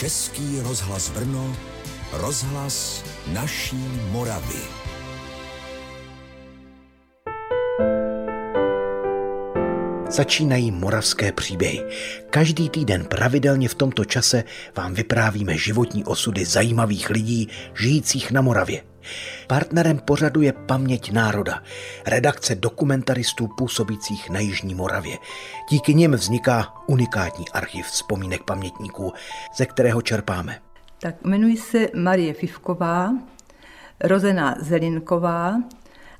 Český 0.00 0.60
rozhlas 0.60 1.10
Brno, 1.10 1.56
rozhlas 2.12 3.04
naší 3.32 3.76
Moravy. 4.10 4.60
Začínají 10.08 10.70
moravské 10.70 11.32
příběhy. 11.32 11.82
Každý 12.30 12.68
týden 12.68 13.04
pravidelně 13.04 13.68
v 13.68 13.74
tomto 13.74 14.04
čase 14.04 14.44
vám 14.76 14.94
vyprávíme 14.94 15.56
životní 15.56 16.04
osudy 16.04 16.44
zajímavých 16.44 17.10
lidí 17.10 17.48
žijících 17.74 18.30
na 18.30 18.40
Moravě. 18.40 18.89
Partnerem 19.46 19.98
pořadu 19.98 20.42
je 20.42 20.52
Paměť 20.52 21.12
národa, 21.12 21.62
redakce 22.06 22.54
dokumentaristů 22.54 23.48
působících 23.48 24.30
na 24.30 24.40
Jižní 24.40 24.74
Moravě. 24.74 25.18
Díky 25.68 25.94
nim 25.94 26.12
vzniká 26.12 26.74
unikátní 26.86 27.48
archiv 27.48 27.86
vzpomínek 27.86 28.42
pamětníků, 28.42 29.12
ze 29.56 29.66
kterého 29.66 30.02
čerpáme. 30.02 30.58
Tak 31.00 31.14
jmenuji 31.24 31.56
se 31.56 31.88
Marie 31.94 32.34
Fivková, 32.34 33.10
rozená 34.00 34.56
Zelinková, 34.60 35.56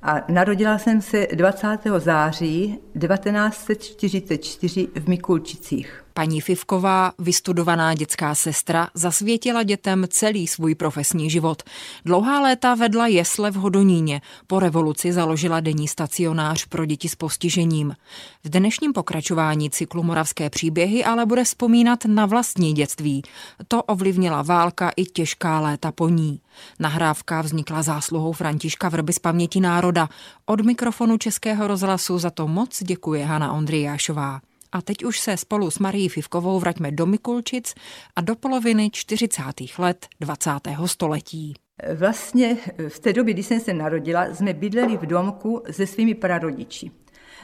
a 0.03 0.25
narodila 0.29 0.79
jsem 0.79 1.03
se 1.03 1.27
20. 1.35 1.79
září 1.99 2.79
1944 3.01 4.89
v 4.95 5.09
Mikulčicích. 5.09 6.05
Paní 6.21 6.41
Fivková, 6.41 7.13
vystudovaná 7.19 7.95
dětská 7.95 8.35
sestra, 8.35 8.89
zasvětila 8.95 9.63
dětem 9.63 10.05
celý 10.09 10.47
svůj 10.47 10.75
profesní 10.75 11.31
život. 11.31 11.63
Dlouhá 12.05 12.41
léta 12.41 12.75
vedla 12.75 13.07
jesle 13.07 13.51
v 13.51 13.55
Hodoníně. 13.55 14.21
Po 14.47 14.61
revoluci 14.61 15.13
založila 15.13 15.61
denní 15.61 15.89
stacionář 15.89 16.67
pro 16.67 16.87
děti 16.87 17.09
s 17.09 17.15
postižením. 17.15 17.97
V 18.45 18.49
dnešním 18.49 18.93
pokračování 18.93 19.71
cyklu 19.71 20.03
Moravské 20.03 20.51
příběhy 20.51 21.05
ale 21.05 21.27
bude 21.27 21.45
vzpomínat 21.45 22.05
na 22.05 22.27
vlastní 22.27 22.73
dětství. 22.73 23.23
To 23.69 23.83
ovlivnila 23.83 24.43
válka 24.43 24.91
i 24.97 25.05
těžká 25.05 25.61
léta 25.61 25.93
po 25.93 26.09
ní. 26.09 26.41
Nahrávka 26.79 27.43
vznikla 27.43 27.83
zásluhou 27.83 28.33
Františka 28.33 28.89
Vrby 28.89 29.13
z 29.13 29.19
paměti 29.19 29.61
národa. 29.61 30.09
Od 30.47 30.61
mikrofonu 30.61 31.19
Českého 31.19 31.67
rozhlasu 31.67 32.19
za 32.19 32.31
to 32.31 32.49
moc 32.49 32.83
děkuje 32.83 33.25
Hana 33.25 33.53
Ondrijášová. 33.53 34.41
A 34.73 34.83
teď 34.83 35.05
už 35.05 35.21
se 35.21 35.37
spolu 35.37 35.71
s 35.71 35.79
Marií 35.79 36.09
Fivkovou 36.09 36.61
vraťme 36.61 36.91
do 36.91 37.07
Mikulčic 37.07 37.75
a 38.17 38.21
do 38.21 38.37
poloviny 38.37 38.91
40. 38.93 39.43
let 39.79 40.07
20. 40.21 40.51
století. 40.87 41.55
Vlastně 41.95 42.57
v 42.89 42.99
té 42.99 43.13
době, 43.13 43.35
kdy 43.35 43.43
jsem 43.43 43.61
se 43.61 43.75
narodila, 43.75 44.35
jsme 44.35 44.53
bydleli 44.53 44.97
v 44.97 45.07
domku 45.07 45.63
se 45.71 45.87
svými 45.87 46.15
prarodiči. 46.15 46.91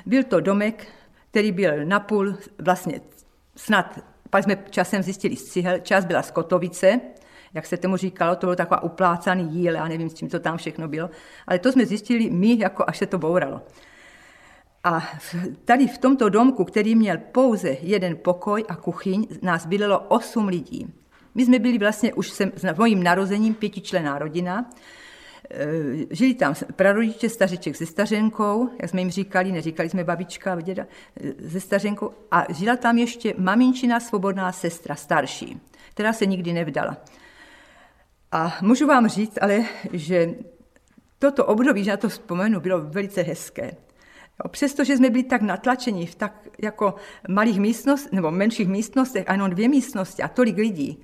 Byl 0.07 0.25
to 0.25 0.41
domek, 0.41 0.87
který 1.31 1.53
byl 1.53 1.85
napůl 1.85 2.35
vlastně 2.59 3.01
snad, 3.57 3.99
pak 4.31 4.45
jsme 4.45 4.65
časem 4.71 5.03
zjistili 5.03 5.37
z 5.37 5.45
cihel, 5.45 5.79
čas 5.79 6.05
byla 6.05 6.23
z 6.23 6.31
Kotovice, 6.31 7.01
jak 7.55 7.67
se 7.67 7.77
tomu 7.77 7.97
říkalo, 7.97 8.37
to 8.37 8.47
bylo 8.47 8.57
taková 8.57 8.83
uplácaný 8.83 9.49
jíl, 9.59 9.75
já 9.75 9.89
nevím, 9.89 10.11
s 10.11 10.15
čím 10.15 10.29
to 10.29 10.41
tam 10.41 10.57
všechno 10.57 10.89
bylo, 10.89 11.11
ale 11.47 11.59
to 11.59 11.73
jsme 11.73 11.87
zjistili 11.87 12.31
my, 12.31 12.59
jako 12.59 12.85
až 12.87 12.99
se 12.99 13.07
to 13.07 13.19
bouralo. 13.19 13.61
A 14.87 15.03
tady 15.65 15.87
v 15.87 15.99
tomto 15.99 16.29
domku, 16.29 16.65
který 16.65 16.95
měl 16.95 17.19
pouze 17.33 17.77
jeden 17.81 18.17
pokoj 18.17 18.65
a 18.69 18.77
kuchyň, 18.77 19.27
nás 19.43 19.67
bydlelo 19.67 19.99
osm 19.99 20.49
lidí. 20.49 20.95
My 21.35 21.45
jsme 21.45 21.59
byli 21.59 21.79
vlastně 21.79 22.15
už 22.15 22.31
se, 22.31 22.53
s 22.57 22.77
mojím 22.79 23.03
narozením 23.03 23.55
pětičlená 23.55 24.19
rodina. 24.19 24.71
E, 25.51 25.67
žili 26.11 26.35
tam 26.35 26.55
prarodiče, 26.77 27.29
stařiček 27.29 27.77
se 27.77 27.87
stařenkou, 27.87 28.71
jak 28.81 28.91
jsme 28.91 29.01
jim 29.01 29.11
říkali, 29.11 29.53
neříkali 29.53 29.89
jsme 29.89 30.05
babička 30.05 30.61
děda, 30.61 30.87
e, 31.45 31.51
se 31.51 31.61
stařenkou. 31.61 32.11
A 32.31 32.53
žila 32.53 32.77
tam 32.77 32.99
ještě 32.99 33.35
maminčina 33.39 34.01
svobodná 34.01 34.53
sestra, 34.53 34.95
starší, 34.95 35.61
která 35.91 36.13
se 36.13 36.27
nikdy 36.27 36.53
nevdala. 36.53 36.97
A 38.33 38.59
můžu 38.63 38.87
vám 38.87 39.09
říct 39.09 39.39
ale, 39.41 39.65
že 39.93 40.35
toto 41.19 41.45
období, 41.45 41.85
že 41.85 41.91
na 41.91 41.97
to 41.97 42.09
vzpomenu, 42.09 42.61
bylo 42.61 42.81
velice 42.81 43.23
hezké. 43.23 43.86
Přestože 44.49 44.97
jsme 44.97 45.11
byli 45.11 45.23
tak 45.23 45.43
natlačeni 45.43 46.07
v 46.07 46.15
tak 46.15 46.49
jako 46.63 46.95
malých 47.29 47.61
místnostech, 47.61 48.13
nebo 48.13 48.31
menších 48.31 48.69
místnostech, 48.69 49.25
a 49.29 49.33
jenom 49.33 49.51
dvě 49.51 49.69
místnosti 49.69 50.23
a 50.23 50.29
tolik 50.29 50.57
lidí, 50.57 51.03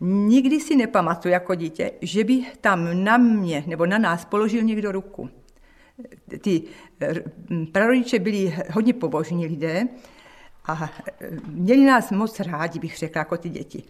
nikdy 0.00 0.60
si 0.60 0.76
nepamatuju 0.76 1.32
jako 1.32 1.54
dítě, 1.54 1.92
že 2.02 2.24
by 2.24 2.44
tam 2.60 3.04
na 3.04 3.16
mě 3.16 3.64
nebo 3.66 3.86
na 3.86 3.98
nás 3.98 4.24
položil 4.24 4.62
někdo 4.62 4.92
ruku. 4.92 5.30
Ty 6.40 6.62
prarodiče 7.72 8.18
byli 8.18 8.56
hodně 8.70 8.92
pobožní 8.92 9.46
lidé 9.46 9.88
a 10.66 10.90
měli 11.46 11.84
nás 11.84 12.10
moc 12.10 12.40
rádi, 12.40 12.78
bych 12.78 12.98
řekla, 12.98 13.20
jako 13.20 13.36
ty 13.36 13.48
děti. 13.48 13.82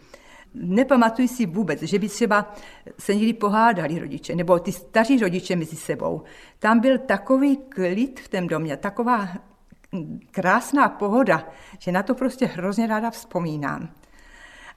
Nepamatuji 0.61 1.27
si 1.27 1.45
vůbec, 1.45 1.81
že 1.81 1.99
by 1.99 2.09
třeba 2.09 2.55
se 2.99 3.15
někdy 3.15 3.33
pohádali 3.33 3.99
rodiče, 3.99 4.35
nebo 4.35 4.59
ty 4.59 4.71
staří 4.71 5.19
rodiče 5.19 5.55
mezi 5.55 5.75
sebou. 5.75 6.21
Tam 6.59 6.79
byl 6.79 6.97
takový 6.97 7.57
klid 7.57 8.19
v 8.19 8.27
tom 8.27 8.47
domě, 8.47 8.77
taková 8.77 9.29
krásná 10.31 10.89
pohoda, 10.89 11.47
že 11.79 11.91
na 11.91 12.03
to 12.03 12.15
prostě 12.15 12.45
hrozně 12.45 12.87
ráda 12.87 13.09
vzpomínám. 13.11 13.89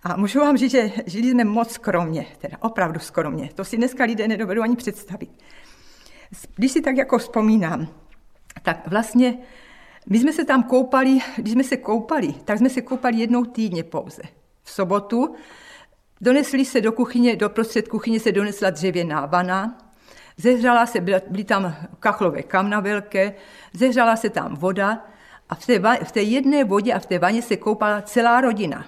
A 0.02 0.16
můžu 0.16 0.40
vám 0.40 0.56
říct, 0.56 0.70
že 0.70 0.90
žili 1.06 1.30
jsme 1.30 1.44
moc 1.44 1.70
skromně, 1.70 2.26
teda 2.38 2.56
opravdu 2.60 3.00
skromně. 3.00 3.50
To 3.54 3.64
si 3.64 3.76
dneska 3.76 4.04
lidé 4.04 4.28
nedovedou 4.28 4.62
ani 4.62 4.76
představit. 4.76 5.30
Když 6.54 6.72
si 6.72 6.80
tak 6.80 6.96
jako 6.96 7.18
vzpomínám, 7.18 7.88
tak 8.62 8.88
vlastně 8.88 9.38
my 10.06 10.18
jsme 10.18 10.32
se 10.32 10.44
tam 10.44 10.62
koupali, 10.62 11.18
když 11.36 11.52
jsme 11.52 11.64
se 11.64 11.76
koupali, 11.76 12.34
tak 12.44 12.58
jsme 12.58 12.70
se 12.70 12.80
koupali 12.80 13.16
jednou 13.16 13.44
týdně 13.44 13.84
pouze. 13.84 14.22
V 14.62 14.70
sobotu 14.70 15.34
Donesli 16.20 16.64
se 16.64 16.80
do 16.80 16.92
kuchyně, 16.92 17.36
do 17.36 17.48
prostřed 17.48 17.88
kuchyně 17.88 18.20
se 18.20 18.32
donesla 18.32 18.70
dřevěná 18.70 19.26
vana, 19.26 19.78
zehřala 20.36 20.86
se, 20.86 21.00
byly 21.00 21.44
tam 21.44 21.76
kachlové 22.00 22.42
kamna 22.42 22.80
velké, 22.80 23.34
zehřala 23.72 24.16
se 24.16 24.30
tam 24.30 24.56
voda 24.56 25.04
a 25.48 25.54
v 25.54 25.66
té, 25.66 25.78
v 26.04 26.12
té 26.12 26.22
jedné 26.22 26.64
vodě 26.64 26.92
a 26.92 26.98
v 26.98 27.06
té 27.06 27.18
vaně 27.18 27.42
se 27.42 27.56
koupala 27.56 28.02
celá 28.02 28.40
rodina. 28.40 28.86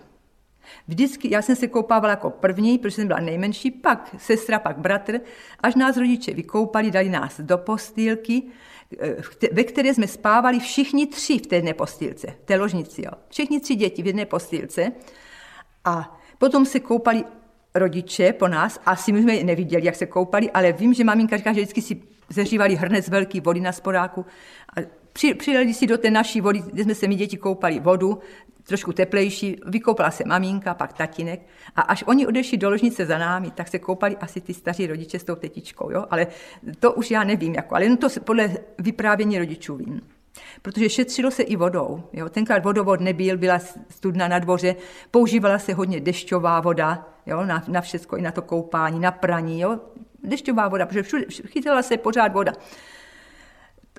Vždycky, 0.89 1.31
já 1.31 1.43
jsem 1.43 1.57
se 1.57 1.67
koupávala 1.69 2.11
jako 2.11 2.31
první, 2.31 2.79
protože 2.79 2.95
jsem 2.95 3.07
byla 3.07 3.21
nejmenší, 3.21 3.71
pak 3.71 4.15
sestra, 4.19 4.59
pak 4.59 4.79
bratr, 4.79 5.21
až 5.61 5.75
nás 5.75 5.97
rodiče 5.97 6.35
vykoupali, 6.35 6.91
dali 6.91 7.09
nás 7.09 7.41
do 7.41 7.59
postýlky, 7.59 8.43
ve 9.53 9.65
které 9.65 9.95
jsme 9.95 10.07
spávali 10.07 10.61
všichni 10.61 11.07
tři 11.07 11.39
v 11.39 11.47
té 11.47 11.57
jedné 11.57 11.75
postýlce, 11.75 12.27
v 12.43 12.45
té 12.45 12.57
ložnici. 12.57 13.03
Jo. 13.03 13.11
Všichni 13.29 13.61
tři 13.61 13.75
děti 13.75 14.03
v 14.03 14.07
jedné 14.07 14.27
postýlce. 14.27 14.93
A 15.85 16.21
Potom 16.43 16.67
se 16.67 16.81
koupali 16.81 17.25
rodiče 17.75 18.33
po 18.33 18.49
nás, 18.49 18.81
asi 18.87 19.13
my 19.13 19.23
jsme 19.23 19.43
neviděli, 19.43 19.85
jak 19.85 19.95
se 19.95 20.07
koupali, 20.07 20.51
ale 20.51 20.73
vím, 20.73 20.95
že 20.95 21.05
maminka 21.05 21.37
říká, 21.37 21.53
že 21.53 21.61
vždycky 21.61 21.83
si 21.83 22.03
zeřívali 22.29 22.75
hrnec 22.75 23.09
velký 23.09 23.41
vody 23.41 23.61
na 23.61 23.73
sporáku 23.73 24.27
a 24.77 24.81
při, 25.13 25.35
přijeli 25.35 25.75
si 25.75 25.87
do 25.87 25.99
té 25.99 26.11
naší 26.11 26.41
vody, 26.41 26.63
kde 26.73 26.85
jsme 26.85 26.95
se 26.95 27.09
my 27.09 27.15
děti 27.15 27.37
koupali 27.37 27.81
vodu, 27.81 28.19
trošku 28.63 28.93
teplejší, 28.93 29.57
vykoupala 29.67 30.11
se 30.11 30.25
maminka, 30.27 30.75
pak 30.75 30.93
tatínek 30.93 31.41
a 31.77 31.81
až 31.81 32.05
oni 32.07 32.27
odešli 32.27 32.59
do 32.59 32.71
ložnice 32.71 33.07
za 33.07 33.19
námi, 33.19 33.51
tak 33.51 33.69
se 33.69 33.79
koupali 33.79 34.17
asi 34.17 34.41
ty 34.41 34.55
staří 34.55 34.87
rodiče 34.87 35.19
s 35.19 35.25
tou 35.25 35.35
tetičkou, 35.35 35.91
jo? 35.91 36.07
ale 36.11 36.27
to 36.81 36.93
už 36.93 37.11
já 37.11 37.25
nevím, 37.25 37.55
jako, 37.55 37.75
ale 37.75 37.85
jen 37.85 37.97
to 37.97 38.09
podle 38.25 38.51
vyprávění 38.79 39.39
rodičů 39.39 39.77
vím 39.77 40.01
protože 40.63 40.89
šetřilo 40.89 41.31
se 41.31 41.43
i 41.43 41.57
vodou. 41.57 42.03
Jo. 42.13 42.29
Tenkrát 42.29 42.65
vodovod 42.65 43.01
nebyl, 43.01 43.39
byla 43.39 43.59
studna 43.91 44.29
na 44.29 44.39
dvoře, 44.39 44.77
používala 45.11 45.59
se 45.59 45.75
hodně 45.75 46.01
dešťová 46.01 46.61
voda 46.61 47.09
jo, 47.27 47.47
na, 47.47 47.65
na 47.69 47.81
všechno, 47.81 48.19
i 48.19 48.23
na 48.23 48.31
to 48.31 48.43
koupání, 48.43 49.01
na 49.01 49.11
praní. 49.11 49.61
Jo. 49.61 49.81
Dešťová 50.23 50.69
voda, 50.69 50.87
protože 50.87 51.03
všude, 51.03 51.25
chytala 51.47 51.83
se 51.83 51.97
pořád 51.97 52.33
voda. 52.33 52.53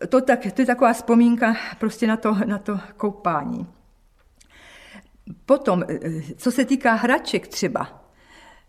To, 0.10 0.22
tak, 0.22 0.40
to 0.54 0.62
je 0.62 0.66
taková 0.66 0.94
vzpomínka 0.94 1.56
prostě 1.80 2.08
na 2.08 2.18
to, 2.18 2.36
na 2.46 2.58
to 2.58 2.80
koupání. 2.98 3.68
Potom, 5.46 5.84
co 6.38 6.52
se 6.52 6.66
týká 6.66 6.94
hraček 6.94 7.48
třeba, 7.48 8.04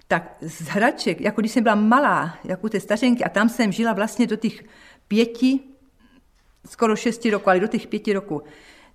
tak 0.08 0.36
z 0.40 0.60
hraček, 0.60 1.20
jako 1.20 1.40
když 1.40 1.52
jsem 1.52 1.62
byla 1.62 1.74
malá, 1.74 2.38
jako 2.44 2.68
té 2.68 2.80
stařenky, 2.80 3.24
a 3.24 3.28
tam 3.28 3.48
jsem 3.48 3.72
žila 3.72 3.92
vlastně 3.92 4.26
do 4.26 4.36
těch 4.36 4.64
pěti, 5.08 5.60
skoro 6.66 6.96
šesti 6.96 7.30
roku, 7.30 7.50
ale 7.50 7.60
do 7.60 7.66
těch 7.66 7.86
pěti 7.86 8.12
roku, 8.12 8.42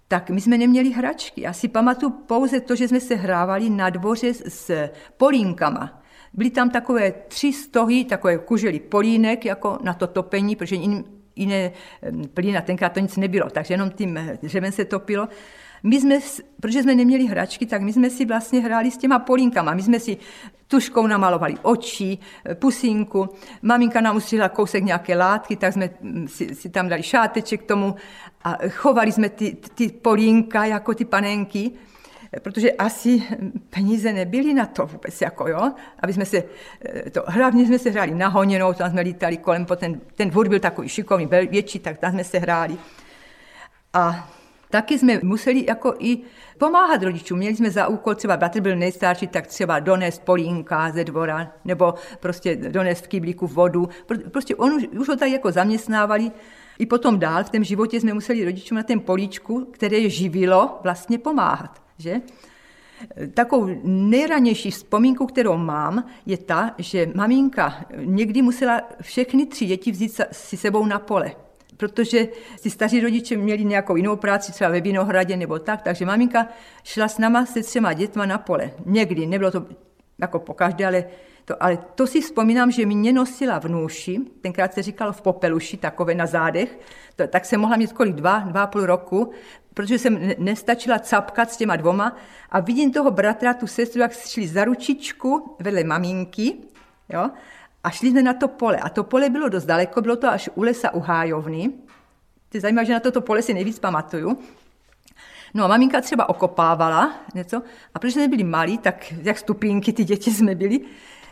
tak 0.08 0.30
my 0.30 0.42
jsme 0.42 0.58
neměli 0.58 0.90
hračky. 0.90 1.42
Já 1.42 1.54
si 1.54 1.68
pamatuju 1.68 2.12
pouze 2.12 2.60
to, 2.60 2.76
že 2.76 2.88
jsme 2.88 3.00
se 3.00 3.16
hrávali 3.16 3.70
na 3.70 3.90
dvoře 3.90 4.34
s 4.34 4.90
polínkama. 5.18 6.02
Byly 6.34 6.50
tam 6.50 6.70
takové 6.70 7.12
tři 7.12 7.54
stohy, 7.54 8.06
takové 8.06 8.38
kužely 8.38 8.80
polínek 8.80 9.46
jako 9.46 9.78
na 9.84 9.94
to 9.94 10.08
topení, 10.08 10.56
protože 10.56 10.76
jiné 11.36 11.72
plína 12.34 12.62
tenkrát 12.62 12.94
to 12.94 13.00
nic 13.00 13.18
nebylo, 13.18 13.50
takže 13.50 13.74
jenom 13.74 13.90
tím 13.90 14.20
dřevem 14.42 14.72
se 14.72 14.86
topilo. 14.86 15.28
My 15.84 16.02
jsme, 16.02 16.20
protože 16.62 16.84
jsme 16.84 16.96
neměli 16.96 17.26
hračky, 17.26 17.66
tak 17.66 17.82
my 17.82 17.94
jsme 17.94 18.10
si 18.10 18.26
vlastně 18.26 18.60
hráli 18.60 18.92
s 18.92 18.98
těma 18.98 19.20
polínkama. 19.20 19.74
My 19.74 19.82
jsme 19.82 20.00
si 20.00 20.18
tuškou 20.68 21.08
namalovali 21.08 21.56
oči, 21.62 22.18
pusinku. 22.54 23.30
Maminka 23.62 24.02
nám 24.02 24.16
ustřihla 24.16 24.50
kousek 24.50 24.84
nějaké 24.84 25.16
látky, 25.16 25.56
tak 25.56 25.74
jsme 25.74 25.90
mm, 26.02 26.28
si, 26.28 26.56
si 26.56 26.70
tam 26.70 26.90
dali 26.90 27.04
šáteček 27.04 27.64
k 27.64 27.68
tomu 27.68 27.96
a 28.44 28.58
chovali 28.70 29.12
jsme 29.12 29.30
ty, 29.30 29.58
ty 29.76 29.90
polínka 29.90 30.66
jako 30.66 30.94
ty 30.94 31.06
panenky. 31.06 31.72
protože 32.42 32.72
asi 32.72 33.24
peníze 33.70 34.14
nebyly 34.14 34.54
na 34.54 34.66
to 34.66 34.86
vůbec, 34.86 35.22
jako 35.22 35.48
jo, 35.48 35.72
aby 36.00 36.14
jsme 36.14 36.26
se, 36.26 36.44
eh, 36.86 37.10
to, 37.10 37.24
hlavně 37.28 37.66
jsme 37.66 37.80
se 37.80 37.90
hráli 37.90 38.16
na 38.16 38.28
honěnou, 38.28 38.74
tam 38.74 38.92
jsme 38.92 39.02
lítali 39.02 39.38
kolem, 39.38 39.66
ten, 39.66 40.02
ten 40.16 40.30
dvůr 40.30 40.50
byl 40.50 40.60
takový 40.60 40.90
šikovný, 40.90 41.26
větší, 41.26 41.80
tak 41.80 41.98
tam 41.98 42.12
jsme 42.12 42.24
se 42.24 42.40
hráli. 42.40 42.78
A 43.94 44.30
taky 44.70 45.00
jsme 45.00 45.20
museli 45.24 45.66
jako 45.68 45.94
i 46.00 46.18
pomáhat 46.58 47.04
rodičům. 47.04 47.38
Měli 47.38 47.56
jsme 47.56 47.72
za 47.72 47.88
úkol, 47.88 48.16
třeba 48.16 48.38
bratr 48.38 48.62
byl 48.62 48.76
nejstarší, 48.76 49.28
tak 49.28 49.48
třeba 49.48 49.80
donést 49.80 50.22
polínka 50.22 50.92
ze 50.92 51.04
dvora, 51.04 51.52
nebo 51.66 51.94
prostě 52.20 52.56
donést 52.56 53.06
v 53.06 53.08
kyblíku 53.08 53.48
vodu. 53.48 53.90
Prostě 54.32 54.56
on 54.56 54.74
už, 54.74 54.88
už 55.00 55.08
ho 55.08 55.16
tak 55.16 55.30
jako 55.30 55.52
zaměstnávali. 55.52 56.32
I 56.80 56.86
potom 56.86 57.20
dál 57.20 57.44
v 57.44 57.50
tom 57.50 57.64
životě 57.64 58.00
jsme 58.00 58.14
museli 58.14 58.46
rodičům 58.46 58.76
na 58.76 58.84
ten 58.84 59.00
políčku, 59.00 59.68
které 59.72 59.98
je 59.98 60.10
živilo, 60.10 60.80
vlastně 60.84 61.18
pomáhat. 61.20 61.82
Že? 61.98 62.16
Takovou 63.34 63.82
nejranější 63.84 64.72
vzpomínku, 64.72 65.26
kterou 65.26 65.58
mám, 65.58 66.06
je 66.26 66.38
ta, 66.38 66.76
že 66.78 67.12
maminka 67.16 67.86
někdy 67.96 68.42
musela 68.42 68.82
všechny 69.02 69.46
tři 69.46 69.66
děti 69.66 69.92
vzít 69.92 70.22
si 70.32 70.58
sebou 70.58 70.86
na 70.86 71.00
pole 71.00 71.32
protože 71.80 72.28
si 72.62 72.70
staří 72.70 73.00
rodiče 73.00 73.38
měli 73.38 73.66
nějakou 73.66 73.96
jinou 73.96 74.16
práci, 74.16 74.52
třeba 74.52 74.70
ve 74.70 74.82
Vinohradě 74.82 75.38
nebo 75.38 75.60
tak, 75.60 75.82
takže 75.82 76.06
maminka 76.06 76.48
šla 76.84 77.08
s 77.08 77.18
náma 77.18 77.46
se 77.46 77.64
třema 77.64 77.94
dětma 77.94 78.26
na 78.26 78.38
pole. 78.38 78.72
Někdy, 78.86 79.26
nebylo 79.26 79.52
to 79.52 79.66
jako 80.18 80.40
po 80.40 80.54
každé, 80.54 80.86
ale 80.86 81.06
to, 81.46 81.64
ale 81.64 81.78
to 81.96 82.08
si 82.08 82.22
vzpomínám, 82.22 82.72
že 82.72 82.86
mě 82.86 83.14
nosila 83.14 83.60
v 83.60 83.66
nůši, 83.66 84.20
tenkrát 84.42 84.74
se 84.74 84.82
říkalo 84.82 85.14
v 85.14 85.22
popeluši, 85.22 85.78
takové 85.78 86.16
na 86.16 86.26
zádech, 86.26 86.80
to, 87.16 87.28
tak 87.28 87.46
jsem 87.46 87.62
mohla 87.62 87.78
mít 87.78 87.94
kolik, 87.94 88.16
dva, 88.16 88.40
dva 88.40 88.64
a 88.64 88.68
půl 88.68 88.86
roku, 88.86 89.32
protože 89.74 90.00
jsem 90.00 90.20
nestačila 90.38 91.00
capkat 91.00 91.52
s 91.52 91.58
těma 91.58 91.76
dvoma 91.76 92.16
a 92.50 92.60
vidím 92.60 92.92
toho 92.94 93.12
bratra, 93.12 93.54
tu 93.54 93.68
sestru, 93.68 94.02
jak 94.02 94.14
šli 94.14 94.48
za 94.48 94.66
ručičku 94.66 95.56
vedle 95.60 95.84
maminky, 95.84 96.54
jo, 97.10 97.30
a 97.84 97.90
šli 97.90 98.10
jsme 98.10 98.24
na 98.24 98.34
to 98.34 98.48
pole. 98.48 98.78
A 98.78 98.90
to 98.90 99.04
pole 99.04 99.30
bylo 99.30 99.50
dost 99.50 99.66
daleko, 99.66 100.02
bylo 100.02 100.16
to 100.16 100.28
až 100.28 100.50
u 100.56 100.64
lesa 100.64 100.94
u 100.94 101.00
Hájovny. 101.00 101.72
Je 102.54 102.62
zajímavé, 102.62 102.86
že 102.86 102.94
na 102.94 103.00
toto 103.00 103.22
pole 103.22 103.42
si 103.42 103.54
nejvíc 103.54 103.80
pamatuju. 103.80 104.38
No 105.54 105.66
a 105.66 105.68
maminka 105.68 106.02
třeba 106.02 106.30
okopávala 106.30 107.14
něco 107.36 107.62
a 107.94 108.00
protože 108.00 108.14
jsme 108.14 108.28
byli 108.28 108.44
malí, 108.44 108.78
tak 108.78 109.14
jak 109.22 109.38
stupínky 109.38 109.94
ty 109.94 110.04
děti 110.04 110.32
jsme 110.32 110.56
byli, 110.56 110.80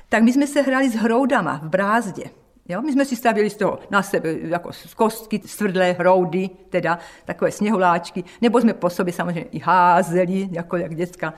tak 0.09 0.23
my 0.23 0.33
jsme 0.33 0.47
se 0.47 0.61
hráli 0.61 0.89
s 0.89 0.95
hroudama 0.95 1.59
v 1.63 1.69
brázdě. 1.69 2.23
Jo? 2.69 2.81
My 2.81 2.91
jsme 2.91 3.05
si 3.05 3.15
stavili 3.15 3.49
z 3.49 3.55
toho 3.55 3.79
na 3.89 4.03
sebe 4.03 4.35
jako 4.41 4.73
z 4.73 4.93
kostky, 4.93 5.41
svrdlé 5.45 5.91
hroudy, 5.91 6.49
teda 6.69 6.99
takové 7.25 7.51
sněhuláčky, 7.51 8.23
nebo 8.41 8.61
jsme 8.61 8.73
po 8.73 8.89
sobě 8.89 9.13
samozřejmě 9.13 9.41
i 9.41 9.59
házeli, 9.59 10.49
jako 10.51 10.77
jak 10.77 10.95
děcka. 10.95 11.33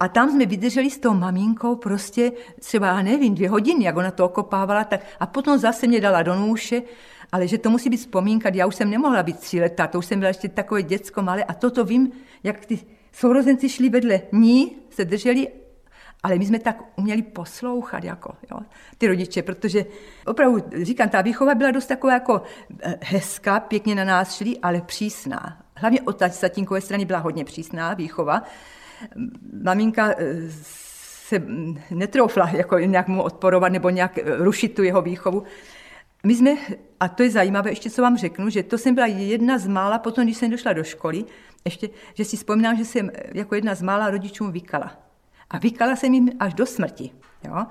A 0.00 0.08
tam 0.08 0.30
jsme 0.30 0.46
vydrželi 0.46 0.90
s 0.90 0.98
tou 0.98 1.14
maminkou 1.14 1.76
prostě 1.76 2.32
třeba, 2.60 2.86
já 2.86 3.02
nevím, 3.02 3.34
dvě 3.34 3.48
hodiny, 3.48 3.84
jak 3.84 3.96
ona 3.96 4.10
to 4.10 4.24
okopávala, 4.24 4.84
tak 4.84 5.00
a 5.20 5.26
potom 5.26 5.58
zase 5.58 5.86
mě 5.86 6.00
dala 6.00 6.22
do 6.22 6.34
nůše, 6.34 6.82
ale 7.32 7.48
že 7.48 7.58
to 7.58 7.70
musí 7.70 7.90
být 7.90 7.96
vzpomínka, 7.96 8.50
já 8.54 8.66
už 8.66 8.74
jsem 8.74 8.90
nemohla 8.90 9.22
být 9.22 9.38
tři 9.38 9.60
leta, 9.60 9.86
to 9.86 9.98
už 9.98 10.06
jsem 10.06 10.18
byla 10.18 10.28
ještě 10.28 10.48
takové 10.48 10.82
děcko 10.82 11.22
malé 11.22 11.44
a 11.44 11.54
toto 11.54 11.84
vím, 11.84 12.12
jak 12.44 12.66
ty 12.66 12.78
sourozenci 13.12 13.68
šli 13.68 13.88
vedle 13.88 14.20
ní, 14.32 14.76
se 14.90 15.04
drželi 15.04 15.48
ale 16.24 16.38
my 16.38 16.46
jsme 16.46 16.58
tak 16.58 16.82
uměli 16.96 17.22
poslouchat, 17.22 18.04
jako, 18.04 18.34
jo, 18.50 18.60
ty 18.98 19.06
rodiče, 19.06 19.42
protože 19.42 19.84
opravdu, 20.26 20.58
říkám, 20.82 21.08
ta 21.08 21.20
výchova 21.20 21.54
byla 21.54 21.70
dost 21.70 21.86
taková 21.86 22.12
jako 22.12 22.42
eh, 22.82 22.98
hezká, 23.02 23.60
pěkně 23.60 23.94
na 23.94 24.04
nás 24.04 24.36
šli, 24.36 24.58
ale 24.58 24.80
přísná. 24.80 25.62
Hlavně 25.76 26.02
od 26.02 26.22
tatínkové 26.40 26.80
strany 26.80 27.04
byla 27.04 27.18
hodně 27.18 27.44
přísná 27.44 27.94
výchova, 27.94 28.42
maminka 29.62 30.14
eh, 30.18 30.36
se 31.28 31.42
netroufla 31.90 32.48
jako 32.48 32.78
nějak 32.78 33.08
mu 33.08 33.22
odporovat 33.22 33.72
nebo 33.72 33.90
nějak 33.90 34.18
eh, 34.18 34.36
rušit 34.36 34.74
tu 34.74 34.82
jeho 34.82 35.02
výchovu. 35.02 35.42
My 36.26 36.34
jsme, 36.34 36.50
a 37.00 37.08
to 37.08 37.22
je 37.22 37.30
zajímavé, 37.30 37.70
ještě 37.70 37.90
co 37.90 38.02
vám 38.02 38.16
řeknu, 38.16 38.50
že 38.50 38.62
to 38.62 38.78
jsem 38.78 38.94
byla 38.94 39.06
jedna 39.06 39.58
z 39.58 39.66
mála, 39.66 39.98
potom 39.98 40.24
když 40.24 40.36
jsem 40.36 40.50
došla 40.50 40.72
do 40.72 40.84
školy, 40.84 41.24
ještě, 41.64 41.88
že 42.14 42.24
si 42.24 42.36
vzpomínám, 42.36 42.76
že 42.76 42.84
jsem 42.84 43.10
jako 43.34 43.54
jedna 43.54 43.74
z 43.74 43.82
mála 43.82 44.10
rodičům 44.10 44.52
vykala. 44.52 45.04
A 45.50 45.58
vykala 45.58 45.96
jsem 45.96 46.14
jim 46.14 46.30
až 46.40 46.54
do 46.54 46.66
smrti. 46.66 47.10
Jo? 47.44 47.66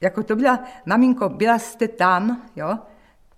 Jako 0.00 0.22
to 0.22 0.36
byla, 0.36 0.64
maminko, 0.86 1.28
byla 1.28 1.58
jste 1.58 1.88
tam, 1.88 2.42
jo? 2.56 2.78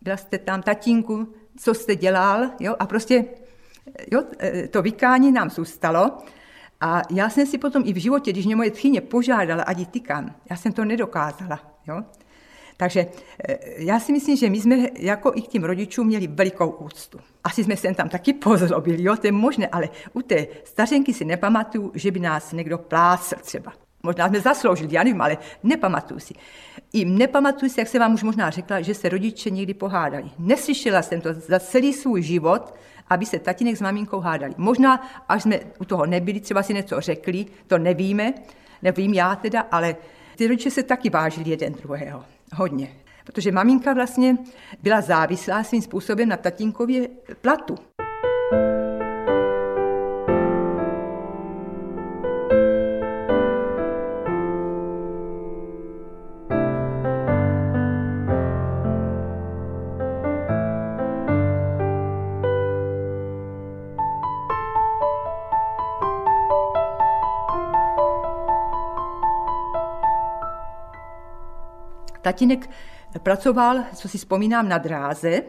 byla 0.00 0.16
jste 0.16 0.38
tam, 0.38 0.62
tatínku, 0.62 1.34
co 1.56 1.74
jste 1.74 1.96
dělal, 1.96 2.50
jo? 2.60 2.76
a 2.78 2.86
prostě 2.86 3.24
jo, 4.12 4.22
to 4.70 4.82
vykání 4.82 5.32
nám 5.32 5.50
zůstalo. 5.50 6.18
A 6.80 7.02
já 7.10 7.30
jsem 7.30 7.46
si 7.46 7.58
potom 7.58 7.82
i 7.86 7.92
v 7.92 7.96
životě, 7.96 8.32
když 8.32 8.46
mě 8.46 8.56
moje 8.56 8.70
tchyně 8.70 9.00
požádala, 9.00 9.62
ať 9.62 9.78
ji 9.78 9.86
tykám, 9.86 10.34
já 10.50 10.56
jsem 10.56 10.72
to 10.72 10.84
nedokázala. 10.84 11.60
Jo? 11.86 12.02
Takže 12.80 13.06
eh, 13.48 13.58
já 13.76 14.00
si 14.00 14.12
myslím, 14.12 14.36
že 14.36 14.50
my 14.50 14.60
jsme 14.60 14.76
jako 14.98 15.32
i 15.34 15.42
k 15.42 15.48
těm 15.48 15.64
rodičům 15.64 16.06
měli 16.06 16.26
velikou 16.26 16.70
úctu. 16.70 17.20
Asi 17.44 17.64
jsme 17.64 17.76
se 17.76 17.94
tam 17.94 18.08
taky 18.08 18.32
pozlobili, 18.32 19.02
jo, 19.02 19.16
to 19.16 19.26
je 19.26 19.32
možné, 19.32 19.66
ale 19.66 19.88
u 20.12 20.22
té 20.22 20.46
stařenky 20.64 21.14
si 21.14 21.24
nepamatuju, 21.24 21.92
že 21.94 22.10
by 22.10 22.20
nás 22.20 22.52
někdo 22.52 22.78
plácel 22.78 23.38
třeba. 23.42 23.72
Možná 24.02 24.28
jsme 24.28 24.40
zasloužili, 24.40 24.94
já 24.94 25.02
nevím, 25.02 25.20
ale 25.20 25.38
nepamatuju 25.62 26.20
si. 26.20 26.34
I 26.92 27.04
nepamatuju 27.04 27.70
si, 27.70 27.80
jak 27.80 27.88
jsem 27.88 28.00
vám 28.00 28.14
už 28.14 28.22
možná 28.22 28.50
řekla, 28.50 28.80
že 28.80 28.94
se 28.94 29.08
rodiče 29.08 29.50
někdy 29.50 29.74
pohádali. 29.74 30.30
Neslyšela 30.38 31.02
jsem 31.02 31.20
to 31.20 31.34
za 31.34 31.58
celý 31.60 31.92
svůj 31.92 32.22
život, 32.22 32.74
aby 33.08 33.26
se 33.26 33.38
tatínek 33.38 33.76
s 33.76 33.80
maminkou 33.80 34.20
hádali. 34.20 34.54
Možná, 34.56 35.08
až 35.28 35.42
jsme 35.42 35.60
u 35.80 35.84
toho 35.84 36.06
nebyli, 36.06 36.40
třeba 36.40 36.62
si 36.62 36.74
něco 36.74 37.00
řekli, 37.00 37.46
to 37.66 37.78
nevíme, 37.78 38.34
nevím 38.82 39.14
já 39.14 39.36
teda, 39.36 39.60
ale 39.70 39.96
ty 40.36 40.46
rodiče 40.46 40.70
se 40.70 40.82
taky 40.82 41.10
vážili 41.10 41.50
jeden 41.50 41.72
druhého. 41.72 42.24
Hodně. 42.54 42.96
Protože 43.24 43.52
maminka 43.52 43.92
vlastně 43.92 44.36
byla 44.82 45.00
závislá 45.00 45.64
svým 45.64 45.82
způsobem 45.82 46.28
na 46.28 46.36
tatínkově 46.36 47.08
platu. 47.40 47.74
Tatínek 72.30 72.70
pracoval, 73.22 73.84
co 73.94 74.08
si 74.08 74.18
vzpomínám, 74.18 74.68
na 74.68 74.78
dráze, 74.78 75.42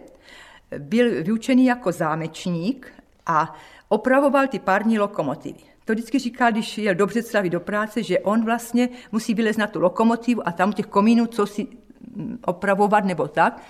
byl 0.77 1.23
vyučený 1.23 1.65
jako 1.65 1.91
zámečník 1.91 2.93
a 3.25 3.55
opravoval 3.89 4.47
ty 4.47 4.59
pární 4.59 4.99
lokomotivy. 4.99 5.59
To 5.85 5.93
vždycky 5.93 6.19
říká, 6.19 6.51
když 6.51 6.77
jel 6.77 6.95
do 6.95 7.07
Břeclavy 7.07 7.49
do 7.49 7.59
práce, 7.59 8.03
že 8.03 8.19
on 8.19 8.45
vlastně 8.45 8.89
musí 9.11 9.33
vylez 9.33 9.57
na 9.57 9.67
tu 9.67 9.79
lokomotivu 9.79 10.47
a 10.47 10.51
tam 10.51 10.73
těch 10.73 10.85
komínů, 10.85 11.27
co 11.27 11.45
si 11.45 11.67
mm, 12.15 12.39
opravovat 12.45 13.05
nebo 13.05 13.27
tak. 13.27 13.61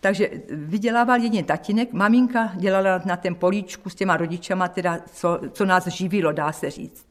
Takže 0.00 0.30
vydělával 0.50 1.20
jedině 1.20 1.44
tatínek, 1.44 1.92
maminka 1.92 2.52
dělala 2.54 3.02
na 3.04 3.16
ten 3.16 3.34
políčku 3.34 3.90
s 3.90 3.94
těma 3.94 4.16
rodičama, 4.16 4.68
teda 4.68 4.98
co, 5.12 5.40
co 5.52 5.64
nás 5.64 5.86
živilo, 5.86 6.32
dá 6.32 6.52
se 6.52 6.70
říct. 6.70 7.06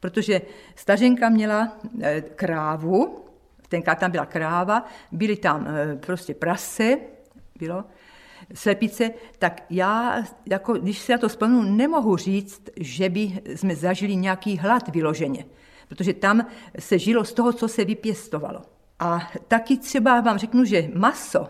Protože 0.00 0.40
stařenka 0.74 1.28
měla 1.28 1.76
eh, 2.02 2.20
krávu, 2.20 3.24
tenkrát 3.72 3.98
tam 3.98 4.10
byla 4.10 4.26
kráva, 4.26 4.84
byly 5.12 5.36
tam 5.36 5.66
eh, 5.66 5.96
prostě 5.96 6.34
prase, 6.34 6.96
bylo, 7.58 7.84
slepice, 8.54 9.10
tak 9.38 9.64
já, 9.70 10.22
jako, 10.46 10.72
když 10.72 10.98
si 10.98 11.12
na 11.12 11.18
to 11.18 11.28
vzpomenu, 11.28 11.62
nemohu 11.62 12.16
říct, 12.16 12.62
že 12.76 13.08
by 13.08 13.40
jsme 13.56 13.76
zažili 13.76 14.16
nějaký 14.16 14.58
hlad 14.58 14.88
vyloženě, 14.88 15.44
protože 15.88 16.12
tam 16.12 16.46
se 16.78 16.98
žilo 16.98 17.24
z 17.24 17.32
toho, 17.32 17.52
co 17.52 17.68
se 17.68 17.84
vypěstovalo. 17.84 18.62
A 18.98 19.30
taky 19.48 19.76
třeba 19.76 20.20
vám 20.20 20.38
řeknu, 20.38 20.64
že 20.64 20.90
maso, 20.94 21.48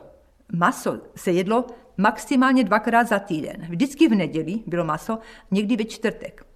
maso 0.52 0.99
se 1.17 1.33
jedlo 1.33 1.67
maximálně 1.99 2.64
dvakrát 2.64 3.09
za 3.09 3.19
týden. 3.19 3.67
Vždycky 3.69 4.09
v 4.09 4.14
neděli 4.14 4.62
bylo 4.67 4.85
maso, 4.85 5.19
někdy 5.50 5.76
ve 5.76 5.85
čtvrtek. 5.85 6.47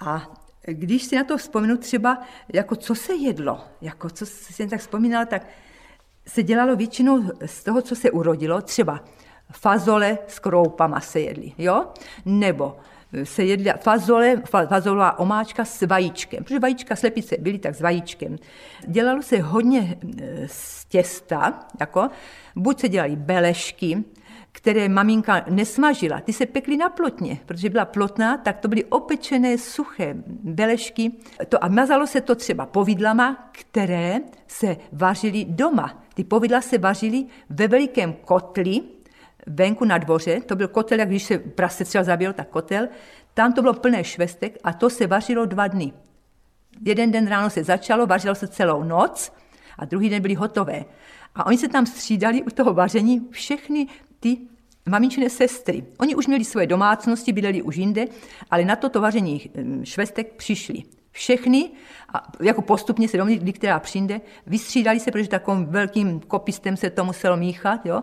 A 0.00 0.34
když 0.66 1.04
si 1.04 1.16
na 1.16 1.24
to 1.24 1.36
vzpomenu 1.36 1.76
třeba, 1.76 2.22
jako 2.52 2.76
co 2.76 2.94
se 2.94 3.14
jedlo, 3.14 3.60
jako 3.80 4.10
co 4.10 4.26
si 4.26 4.66
tak 4.66 4.80
vzpomínala, 4.80 5.24
tak 5.24 5.46
se 6.26 6.42
dělalo 6.42 6.76
většinou 6.76 7.30
z 7.46 7.64
toho, 7.64 7.82
co 7.82 7.96
se 7.96 8.10
urodilo, 8.10 8.62
třeba 8.62 9.04
fazole 9.52 10.18
s 10.26 10.38
kroupama 10.38 11.00
se 11.00 11.20
jedly, 11.20 11.52
jo? 11.58 11.86
Nebo 12.24 12.76
se 13.24 13.44
jedla 13.44 13.74
fazole, 13.80 14.42
fazolová 14.66 15.18
omáčka 15.18 15.64
s 15.64 15.86
vajíčkem, 15.86 16.44
protože 16.44 16.58
vajíčka 16.58 16.96
slepice 16.96 17.36
byly 17.40 17.58
tak 17.58 17.74
s 17.74 17.80
vajíčkem. 17.80 18.36
Dělalo 18.86 19.22
se 19.22 19.40
hodně 19.40 19.98
e, 20.22 20.48
z 20.48 20.84
těsta, 20.84 21.60
jako, 21.80 22.08
buď 22.56 22.80
se 22.80 22.88
dělaly 22.88 23.16
belešky, 23.16 24.04
které 24.56 24.88
maminka 24.88 25.44
nesmažila, 25.50 26.20
ty 26.20 26.32
se 26.32 26.46
pekly 26.46 26.76
na 26.76 26.88
plotně, 26.88 27.40
protože 27.46 27.70
byla 27.70 27.84
plotná, 27.84 28.36
tak 28.36 28.58
to 28.58 28.68
byly 28.68 28.84
opečené 28.84 29.58
suché 29.58 30.14
belešky. 30.26 31.12
To 31.48 31.64
a 31.64 31.68
mazalo 31.68 32.06
se 32.06 32.20
to 32.20 32.34
třeba 32.34 32.66
povidlama, 32.66 33.50
které 33.52 34.20
se 34.46 34.76
vařily 34.92 35.44
doma. 35.48 36.02
Ty 36.14 36.24
povidla 36.24 36.60
se 36.60 36.78
vařily 36.78 37.26
ve 37.50 37.68
velikém 37.68 38.12
kotli, 38.12 38.80
venku 39.46 39.84
na 39.84 39.98
dvoře, 39.98 40.40
to 40.40 40.56
byl 40.56 40.68
kotel, 40.68 40.98
jak 40.98 41.08
když 41.08 41.22
se 41.22 41.38
prase 41.38 41.84
třeba 41.84 42.04
zabil, 42.04 42.32
tak 42.32 42.48
kotel, 42.48 42.88
tam 43.34 43.52
to 43.52 43.62
bylo 43.62 43.74
plné 43.74 44.04
švestek 44.04 44.58
a 44.64 44.72
to 44.72 44.90
se 44.90 45.06
vařilo 45.06 45.46
dva 45.46 45.66
dny. 45.68 45.92
Jeden 46.84 47.10
den 47.10 47.26
ráno 47.26 47.50
se 47.50 47.64
začalo, 47.64 48.06
vařilo 48.06 48.34
se 48.34 48.48
celou 48.48 48.82
noc 48.82 49.32
a 49.78 49.84
druhý 49.84 50.10
den 50.10 50.22
byly 50.22 50.34
hotové. 50.34 50.84
A 51.34 51.46
oni 51.46 51.58
se 51.58 51.68
tam 51.68 51.86
střídali 51.86 52.42
u 52.42 52.50
toho 52.50 52.74
vaření 52.74 53.28
všechny 53.30 53.86
ty 54.24 54.38
maminčiny 54.88 55.30
sestry. 55.30 55.84
Oni 55.98 56.14
už 56.14 56.26
měli 56.26 56.44
svoje 56.44 56.66
domácnosti, 56.66 57.32
bydleli 57.32 57.62
už 57.62 57.76
jinde, 57.76 58.06
ale 58.50 58.64
na 58.64 58.76
toto 58.76 59.00
vaření 59.00 59.50
hm, 59.56 59.84
švestek 59.84 60.32
přišli. 60.32 60.82
Všechny, 61.10 61.70
a 62.14 62.32
jako 62.40 62.62
postupně 62.62 63.08
se 63.08 63.16
domluvili, 63.16 63.52
která 63.52 63.78
přijde, 63.78 64.20
vystřídali 64.46 65.00
se, 65.00 65.10
protože 65.10 65.28
takovým 65.28 65.66
velkým 65.66 66.20
kopistem 66.20 66.76
se 66.76 66.90
to 66.90 67.04
muselo 67.04 67.36
míchat. 67.36 67.86
Jo? 67.86 68.02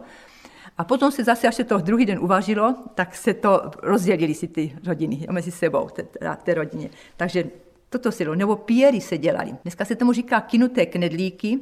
A 0.77 0.83
potom 0.83 1.11
se 1.11 1.23
zase, 1.23 1.47
až 1.47 1.55
se 1.55 1.63
to 1.63 1.77
druhý 1.77 2.05
den 2.05 2.19
uvažilo, 2.19 2.75
tak 2.95 3.15
se 3.15 3.33
to 3.33 3.71
rozdělili 3.83 4.33
si 4.33 4.47
ty 4.47 4.75
rodiny 4.85 5.27
mezi 5.31 5.51
sebou, 5.51 5.89
té, 5.89 6.03
té 6.43 6.53
rodině. 6.53 6.89
Takže 7.17 7.43
toto 7.89 8.11
silo, 8.11 8.35
nebo 8.35 8.55
piery 8.55 9.01
se 9.01 9.17
dělali. 9.17 9.55
Dneska 9.63 9.85
se 9.85 9.95
tomu 9.95 10.13
říká 10.13 10.41
kinuté 10.41 10.85
knedlíky, 10.85 11.59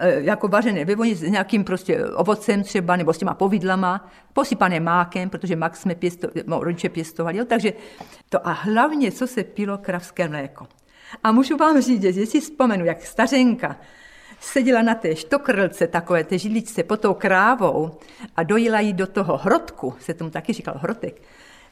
jako 0.00 0.48
vařené 0.48 0.84
ve 0.84 1.14
s 1.14 1.22
nějakým 1.22 1.64
prostě 1.64 2.04
ovocem 2.06 2.62
třeba, 2.62 2.96
nebo 2.96 3.12
s 3.12 3.18
těma 3.18 3.34
povidlama, 3.34 4.10
posypané 4.32 4.80
mákem, 4.80 5.30
protože 5.30 5.56
mak 5.56 5.76
jsme 5.76 5.94
pěsto, 5.94 6.28
rodiče 6.48 6.88
pěstovali. 6.88 7.38
Jo? 7.38 7.44
Takže 7.44 7.72
to 8.28 8.48
a 8.48 8.52
hlavně, 8.52 9.12
co 9.12 9.26
se 9.26 9.44
pilo 9.44 9.78
kravské 9.78 10.28
mléko. 10.28 10.66
A 11.24 11.32
můžu 11.32 11.56
vám 11.56 11.80
říct, 11.80 12.02
že 12.02 12.26
si 12.26 12.40
vzpomenu, 12.40 12.84
jak 12.84 13.06
stařenka 13.06 13.76
seděla 14.40 14.82
na 14.82 14.94
té 14.94 15.16
štokrlce, 15.16 15.86
takové 15.86 16.24
té 16.24 16.38
židličce 16.38 16.82
pod 16.82 17.00
tou 17.00 17.14
krávou 17.14 17.90
a 18.36 18.42
dojila 18.42 18.80
ji 18.80 18.92
do 18.92 19.06
toho 19.06 19.36
hrotku, 19.36 19.94
se 19.98 20.14
tomu 20.14 20.30
taky 20.30 20.52
říkal 20.52 20.74
hrotek, 20.78 21.22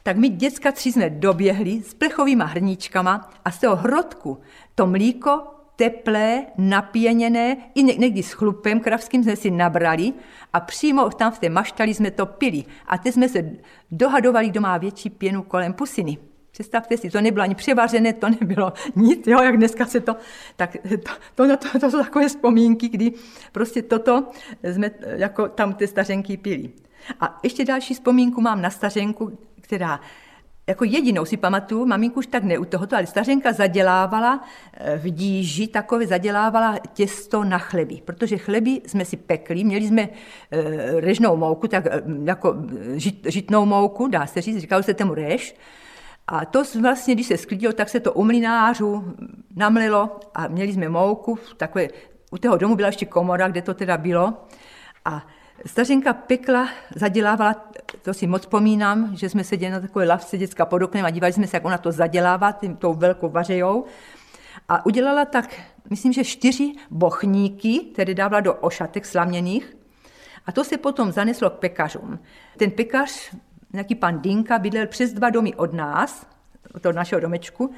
tak 0.02 0.16
my 0.16 0.28
děcka 0.28 0.72
tři 0.72 0.92
jsme 0.92 1.10
doběhli 1.10 1.82
s 1.82 1.94
plechovýma 1.94 2.44
hrníčkama 2.44 3.30
a 3.44 3.50
z 3.50 3.58
toho 3.58 3.76
hrotku 3.76 4.40
to 4.74 4.86
mlíko 4.86 5.53
teplé, 5.76 6.46
napěněné, 6.58 7.56
i 7.74 7.82
někdy 7.82 8.22
s 8.22 8.32
chlupem 8.32 8.80
kravským 8.80 9.24
jsme 9.24 9.36
si 9.36 9.50
nabrali 9.50 10.12
a 10.52 10.60
přímo 10.60 11.10
tam 11.10 11.32
v 11.32 11.38
té 11.38 11.48
maštali 11.48 11.94
jsme 11.94 12.10
to 12.10 12.26
pili. 12.26 12.64
A 12.86 12.98
teď 12.98 13.14
jsme 13.14 13.28
se 13.28 13.50
dohadovali, 13.90 14.48
kdo 14.48 14.60
má 14.60 14.78
větší 14.78 15.10
pěnu 15.10 15.42
kolem 15.42 15.72
pusiny. 15.72 16.18
Představte 16.50 16.96
si, 16.96 17.10
to 17.10 17.20
nebylo 17.20 17.42
ani 17.42 17.54
převařené, 17.54 18.12
to 18.12 18.28
nebylo 18.28 18.72
nic, 18.96 19.26
jo, 19.26 19.42
jak 19.42 19.56
dneska 19.56 19.86
se 19.86 20.00
to, 20.00 20.16
tak 20.56 20.76
to, 21.34 21.48
to, 21.48 21.56
to, 21.56 21.78
to 21.78 21.90
jsou 21.90 22.02
takové 22.02 22.28
vzpomínky, 22.28 22.88
kdy 22.88 23.12
prostě 23.52 23.82
toto 23.82 24.26
jsme 24.62 24.90
jako 25.02 25.48
tam 25.48 25.74
ty 25.74 25.86
stařenky 25.86 26.36
pili. 26.36 26.70
A 27.20 27.40
ještě 27.42 27.64
další 27.64 27.94
vzpomínku 27.94 28.40
mám 28.40 28.62
na 28.62 28.70
stařenku, 28.70 29.38
která 29.60 30.00
jako 30.66 30.84
jedinou 30.84 31.24
si 31.24 31.36
pamatuju, 31.36 31.86
maminku 31.86 32.18
už 32.18 32.26
tak 32.26 32.42
ne 32.42 32.58
u 32.58 32.64
tohoto, 32.64 32.96
ale 32.96 33.06
stařenka 33.06 33.52
zadělávala 33.52 34.44
eh, 34.72 34.98
v 34.98 35.10
díži, 35.10 35.66
takové 35.66 36.06
zadělávala 36.06 36.78
těsto 36.92 37.44
na 37.44 37.58
chleby, 37.58 38.02
protože 38.04 38.36
chleby 38.38 38.80
jsme 38.86 39.04
si 39.04 39.16
pekli, 39.16 39.64
měli 39.64 39.86
jsme 39.86 40.02
e, 40.02 40.08
režnou 41.00 41.36
mouku, 41.36 41.68
tak 41.68 41.86
e, 41.86 42.02
jako 42.24 42.54
žit, 42.94 43.26
žitnou 43.28 43.66
mouku, 43.66 44.08
dá 44.08 44.26
se 44.26 44.40
říct, 44.40 44.58
říkalo 44.58 44.82
se 44.82 44.94
tomu 44.94 45.14
rež, 45.14 45.56
a 46.26 46.44
to 46.44 46.62
vlastně, 46.80 47.14
když 47.14 47.26
se 47.26 47.36
sklidilo, 47.36 47.72
tak 47.72 47.88
se 47.88 48.00
to 48.00 48.12
u 48.12 48.24
mlinářů 48.24 49.14
namlilo 49.56 50.20
a 50.34 50.48
měli 50.48 50.72
jsme 50.72 50.88
mouku, 50.88 51.38
takové, 51.56 51.88
u 52.30 52.38
toho 52.38 52.56
domu 52.56 52.76
byla 52.76 52.88
ještě 52.88 53.06
komora, 53.06 53.48
kde 53.48 53.62
to 53.62 53.74
teda 53.74 53.96
bylo. 53.96 54.34
A 55.04 55.26
stařenka 55.66 56.12
pekla, 56.12 56.68
zadělávala, 56.94 57.64
to 58.02 58.14
si 58.14 58.26
moc 58.26 58.42
vzpomínám, 58.42 59.16
že 59.16 59.28
jsme 59.28 59.44
seděli 59.44 59.72
na 59.72 59.80
takové 59.80 60.06
lavce 60.06 60.38
děcka 60.38 60.64
pod 60.66 60.82
oknem 60.82 61.04
a 61.04 61.10
dívali 61.10 61.32
jsme 61.32 61.46
se, 61.46 61.56
jak 61.56 61.64
ona 61.64 61.78
to 61.78 61.92
zadělává 61.92 62.52
tím, 62.52 62.76
tou 62.76 62.94
velkou 62.94 63.28
vařejou. 63.28 63.84
A 64.68 64.86
udělala 64.86 65.24
tak, 65.24 65.60
myslím, 65.90 66.12
že 66.12 66.24
čtyři 66.24 66.72
bochníky, 66.90 67.80
které 67.80 68.14
dávala 68.14 68.40
do 68.40 68.54
ošatek 68.54 69.06
slaměných. 69.06 69.76
A 70.46 70.52
to 70.52 70.64
se 70.64 70.78
potom 70.78 71.12
zaneslo 71.12 71.50
k 71.50 71.58
pekařům. 71.58 72.18
Ten 72.56 72.70
pekař 72.70 73.34
nějaký 73.72 73.94
pan 73.94 74.20
Dinka 74.20 74.58
bydlel 74.58 74.86
přes 74.86 75.12
dva 75.12 75.30
domy 75.30 75.54
od 75.54 75.72
nás, 75.72 76.26
od 76.74 76.82
toho 76.82 76.92
našeho 76.92 77.20
domečku, 77.20 77.74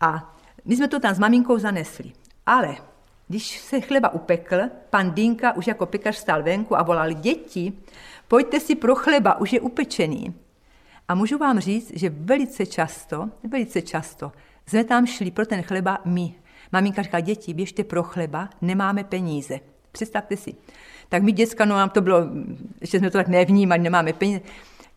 a 0.00 0.36
my 0.64 0.76
jsme 0.76 0.88
to 0.88 1.00
tam 1.00 1.14
s 1.14 1.18
maminkou 1.18 1.58
zanesli. 1.58 2.12
Ale 2.46 2.76
když 3.28 3.58
se 3.58 3.80
chleba 3.80 4.08
upekl, 4.08 4.56
pan 4.90 5.10
Dinka 5.10 5.52
už 5.52 5.66
jako 5.66 5.86
pekař 5.86 6.16
stál 6.16 6.42
venku 6.42 6.78
a 6.78 6.82
volal 6.82 7.12
děti, 7.12 7.72
pojďte 8.28 8.60
si 8.60 8.74
pro 8.74 8.94
chleba, 8.94 9.40
už 9.40 9.52
je 9.52 9.60
upečený. 9.60 10.34
A 11.08 11.14
můžu 11.14 11.38
vám 11.38 11.60
říct, 11.60 11.92
že 11.94 12.10
velice 12.10 12.66
často, 12.66 13.30
velice 13.48 13.82
často 13.82 14.32
jsme 14.66 14.84
tam 14.84 15.06
šli 15.06 15.30
pro 15.30 15.46
ten 15.46 15.62
chleba 15.62 15.98
my. 16.04 16.34
Maminka 16.72 17.02
říká, 17.02 17.20
děti, 17.20 17.54
běžte 17.54 17.84
pro 17.84 18.02
chleba, 18.02 18.48
nemáme 18.60 19.04
peníze. 19.04 19.60
Představte 19.92 20.36
si. 20.36 20.54
Tak 21.08 21.22
my 21.22 21.32
děcka, 21.32 21.64
no 21.64 21.76
nám 21.76 21.90
to 21.90 22.00
bylo, 22.00 22.26
ještě 22.80 22.98
jsme 22.98 23.10
to 23.10 23.18
tak 23.18 23.28
nevnímali, 23.28 23.82
nemáme 23.82 24.12
peníze 24.12 24.40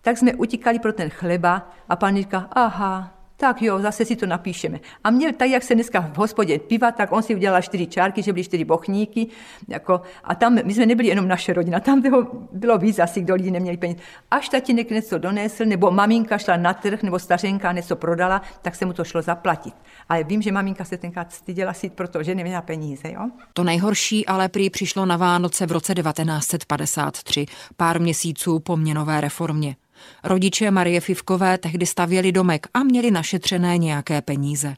tak 0.01 0.17
jsme 0.17 0.33
utíkali 0.33 0.79
pro 0.79 0.93
ten 0.93 1.09
chleba 1.09 1.69
a 1.89 1.95
pan 1.95 2.17
říká, 2.17 2.47
aha, 2.51 3.13
tak 3.41 3.62
jo, 3.62 3.79
zase 3.79 4.05
si 4.05 4.15
to 4.15 4.25
napíšeme. 4.25 4.79
A 5.03 5.12
měl 5.12 5.31
tak, 5.33 5.50
jak 5.50 5.63
se 5.63 5.75
dneska 5.75 6.01
v 6.13 6.17
hospodě 6.17 6.60
piva, 6.60 6.91
tak 6.91 7.12
on 7.12 7.24
si 7.24 7.36
udělal 7.36 7.62
čtyři 7.62 7.88
čárky, 7.88 8.21
že 8.21 8.33
byly 8.33 8.43
čtyři 8.43 8.65
bochníky. 8.65 9.27
Jako, 9.67 10.01
a 10.24 10.36
tam 10.36 10.57
my 10.63 10.74
jsme 10.74 10.86
nebyli 10.86 11.07
jenom 11.07 11.27
naše 11.27 11.53
rodina, 11.53 11.79
tam 11.79 12.01
bylo, 12.01 12.27
bylo 12.51 12.77
víc 12.77 13.00
asi, 13.00 13.21
kdo 13.21 13.36
lidi 13.36 13.51
neměli 13.51 13.77
peníze. 13.77 14.00
Až 14.31 14.50
tatínek 14.50 14.89
něco 14.89 15.17
donesl, 15.17 15.65
nebo 15.65 15.91
maminka 15.91 16.38
šla 16.38 16.57
na 16.57 16.74
trh, 16.74 17.03
nebo 17.03 17.19
stařenka 17.19 17.71
něco 17.71 17.95
prodala, 17.95 18.41
tak 18.62 18.75
se 18.75 18.86
mu 18.86 18.93
to 18.93 19.03
šlo 19.03 19.21
zaplatit. 19.21 19.74
Ale 20.10 20.24
vím, 20.24 20.41
že 20.41 20.51
maminka 20.51 20.86
se 20.86 20.98
tenkrát 20.98 21.33
styděla 21.33 21.74
si, 21.74 21.89
protože 21.89 22.36
neměla 22.36 22.62
peníze. 22.62 23.12
Jo? 23.12 23.29
To 23.53 23.63
nejhorší 23.63 24.25
ale 24.25 24.50
prý 24.50 24.69
přišlo 24.69 25.05
na 25.05 25.17
Vánoce 25.17 25.65
v 25.65 25.71
roce 25.71 25.93
1953, 25.93 27.45
pár 27.77 28.01
měsíců 28.01 28.60
po 28.60 28.77
měnové 28.77 29.21
reformě. 29.21 29.75
Rodiče 30.24 30.72
Marie 30.72 31.01
Fivkové 31.01 31.58
tehdy 31.58 31.86
stavěli 31.86 32.31
domek 32.31 32.67
a 32.74 32.84
měli 32.84 33.12
našetřené 33.12 33.77
nějaké 33.77 34.22
peníze. 34.22 34.75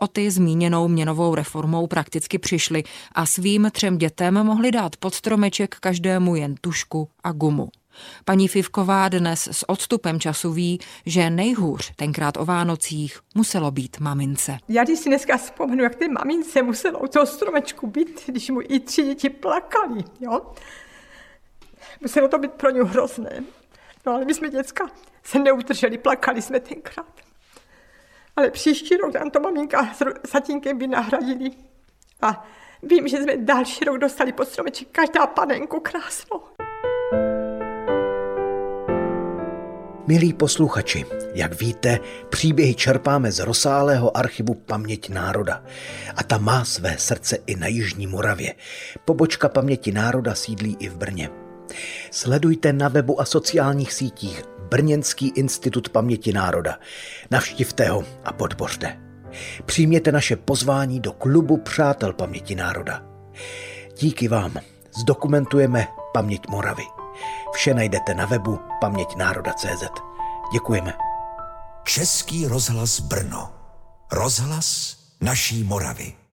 O 0.00 0.06
ty 0.06 0.30
zmíněnou 0.30 0.88
měnovou 0.88 1.34
reformou 1.34 1.86
prakticky 1.86 2.38
přišli 2.38 2.82
a 3.12 3.26
svým 3.26 3.70
třem 3.72 3.98
dětem 3.98 4.34
mohli 4.34 4.70
dát 4.70 4.96
pod 4.96 5.14
stromeček 5.14 5.76
každému 5.80 6.36
jen 6.36 6.54
tušku 6.60 7.08
a 7.24 7.32
gumu. 7.32 7.68
Paní 8.24 8.48
Fivková 8.48 9.08
dnes 9.08 9.48
s 9.52 9.68
odstupem 9.68 10.20
času 10.20 10.52
ví, 10.52 10.80
že 11.06 11.30
nejhůř 11.30 11.92
tenkrát 11.96 12.36
o 12.36 12.44
Vánocích 12.44 13.20
muselo 13.34 13.70
být 13.70 14.00
mamince. 14.00 14.58
Já 14.68 14.84
když 14.84 14.98
si 14.98 15.08
dneska 15.08 15.36
vzpomenu, 15.36 15.82
jak 15.82 15.94
ty 15.94 16.08
mamince 16.08 16.62
muselo 16.62 16.98
u 16.98 17.06
toho 17.06 17.26
stromečku 17.26 17.86
být, 17.86 18.20
když 18.26 18.50
mu 18.50 18.60
i 18.62 18.80
tři 18.80 19.02
děti 19.02 19.30
plakali, 19.30 20.04
jo? 20.20 20.40
Muselo 22.00 22.28
to 22.28 22.38
být 22.38 22.52
pro 22.52 22.70
ně 22.70 22.82
hrozné. 22.82 23.44
No 24.06 24.12
ale 24.12 24.24
my 24.24 24.34
jsme 24.34 24.50
děcka 24.50 24.90
se 25.22 25.38
neutrželi, 25.38 25.98
plakali 25.98 26.42
jsme 26.42 26.60
tenkrát. 26.60 27.20
Ale 28.36 28.50
příští 28.50 28.96
rok 28.96 29.14
nám 29.14 29.30
to 29.30 29.40
maminka 29.40 29.94
s 29.94 30.74
by 30.74 30.86
nahradili. 30.86 31.50
A 32.22 32.46
vím, 32.82 33.08
že 33.08 33.22
jsme 33.22 33.36
další 33.36 33.84
rok 33.84 33.98
dostali 33.98 34.32
pod 34.32 34.48
stromeček 34.48 34.88
každá 34.92 35.26
panenku 35.26 35.80
krásnou. 35.80 36.40
Milí 40.06 40.32
posluchači, 40.32 41.04
jak 41.34 41.60
víte, 41.60 41.98
příběhy 42.28 42.74
čerpáme 42.74 43.32
z 43.32 43.38
rozsáhlého 43.38 44.16
archivu 44.16 44.54
Paměť 44.54 45.08
národa. 45.08 45.64
A 46.16 46.22
ta 46.22 46.38
má 46.38 46.64
své 46.64 46.98
srdce 46.98 47.38
i 47.46 47.56
na 47.56 47.66
Jižní 47.66 48.06
Moravě. 48.06 48.54
Pobočka 49.04 49.48
Paměti 49.48 49.92
národa 49.92 50.34
sídlí 50.34 50.76
i 50.80 50.88
v 50.88 50.96
Brně. 50.96 51.41
Sledujte 52.10 52.72
na 52.72 52.88
webu 52.88 53.20
a 53.20 53.24
sociálních 53.24 53.92
sítích 53.92 54.42
Brněnský 54.70 55.28
institut 55.28 55.88
paměti 55.88 56.32
národa. 56.32 56.78
Navštivte 57.30 57.88
ho 57.88 58.04
a 58.24 58.32
podpořte. 58.32 59.00
Přijměte 59.66 60.12
naše 60.12 60.36
pozvání 60.36 61.00
do 61.00 61.12
klubu 61.12 61.56
Přátel 61.56 62.12
paměti 62.12 62.54
národa. 62.54 63.02
Díky 63.98 64.28
vám 64.28 64.54
zdokumentujeme 65.00 65.88
paměť 66.12 66.42
Moravy. 66.48 66.84
Vše 67.52 67.74
najdete 67.74 68.14
na 68.14 68.26
webu 68.26 68.58
paměťnároda.cz. 68.80 69.84
Děkujeme. 70.52 70.92
Český 71.84 72.46
rozhlas 72.46 73.00
Brno. 73.00 73.50
Rozhlas 74.12 74.96
naší 75.20 75.64
Moravy. 75.64 76.21